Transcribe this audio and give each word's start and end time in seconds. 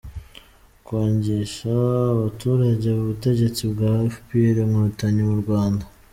Kwangisha 0.85 1.69
abaturage 2.13 2.87
ubutegetsi 3.01 3.61
bwa 3.71 3.91
fpr 4.13 4.55
inkotanyi 4.63 5.23
mu 5.29 5.37
Rwanda. 5.43 5.85